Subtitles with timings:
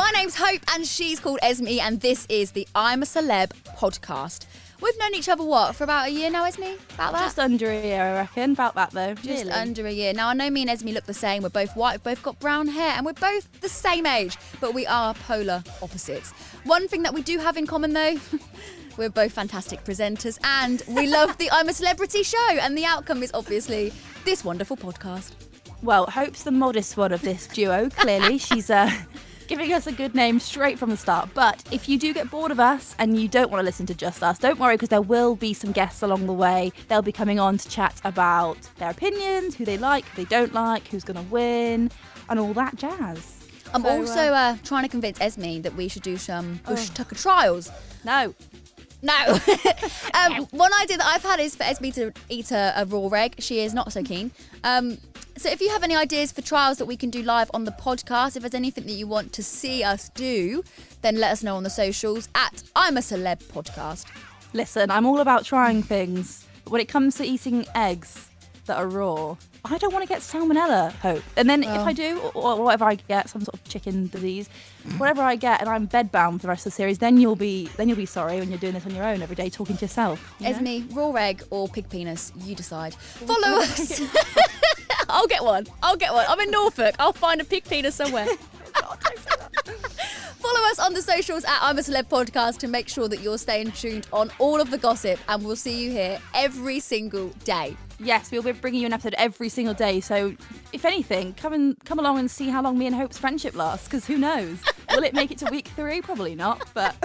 [0.00, 4.46] My name's Hope, and she's called Esme, and this is the I'm a Celeb podcast.
[4.80, 6.62] We've known each other what for about a year now, Esme.
[6.94, 7.24] About that.
[7.24, 8.52] Just under a year, I reckon.
[8.52, 9.12] About that though.
[9.12, 9.50] Just Nearly.
[9.50, 10.14] under a year.
[10.14, 11.42] Now I know me and Esme look the same.
[11.42, 14.72] We're both white, we've both got brown hair, and we're both the same age, but
[14.72, 16.32] we are polar opposites.
[16.64, 18.16] One thing that we do have in common though.
[18.96, 23.22] We're both fantastic presenters and we love the I'm a Celebrity show, and the outcome
[23.22, 23.92] is obviously
[24.24, 25.32] this wonderful podcast.
[25.82, 27.88] Well, Hope's the modest one of this duo.
[27.88, 28.90] Clearly, she's uh,
[29.50, 31.28] giving us a good name straight from the start.
[31.34, 33.94] But if you do get bored of us and you don't want to listen to
[33.94, 36.70] just us, don't worry because there will be some guests along the way.
[36.86, 40.54] They'll be coming on to chat about their opinions, who they like, who they don't
[40.54, 41.90] like, who's going to win,
[42.28, 43.44] and all that jazz.
[43.74, 46.88] I'm So, also uh, uh, trying to convince Esme that we should do some Bush
[46.90, 47.72] Tucker trials.
[48.04, 48.32] no.
[49.02, 49.14] No.
[50.14, 53.36] um, one idea that I've had is for Esme to eat a, a raw egg.
[53.38, 54.30] She is not so keen.
[54.62, 54.98] Um,
[55.40, 57.70] so if you have any ideas for trials that we can do live on the
[57.70, 60.62] podcast, if there's anything that you want to see us do,
[61.00, 64.04] then let us know on the socials at I'm a Celeb Podcast.
[64.52, 66.46] Listen, I'm all about trying things.
[66.64, 68.28] But when it comes to eating eggs
[68.66, 71.22] that are raw, I don't want to get salmonella, Hope.
[71.38, 71.94] And then if I oh.
[71.94, 74.50] do, or, or whatever I get, some sort of chicken disease,
[74.98, 77.70] whatever I get, and I'm bedbound for the rest of the series, then you'll be
[77.78, 79.84] then you'll be sorry when you're doing this on your own every day, talking to
[79.86, 80.34] yourself.
[80.38, 80.56] you know?
[80.56, 82.92] Esme, raw egg or pig penis, you decide.
[82.94, 84.00] Follow us.
[85.12, 85.66] I'll get one.
[85.82, 86.26] I'll get one.
[86.28, 86.94] I'm in Norfolk.
[86.98, 88.26] I'll find a pig penis somewhere.
[88.82, 88.96] Oh,
[90.38, 93.36] Follow us on the socials at I'm a Celeb Podcast to make sure that you're
[93.36, 97.76] staying tuned on all of the gossip, and we'll see you here every single day.
[97.98, 100.00] Yes, we'll be bringing you an episode every single day.
[100.00, 100.34] So,
[100.72, 103.86] if anything, come and come along and see how long me and Hope's friendship lasts.
[103.88, 104.58] Because who knows?
[104.94, 106.00] Will it make it to week three?
[106.00, 106.66] Probably not.
[106.74, 106.94] But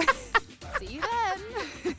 [0.78, 1.94] see you there.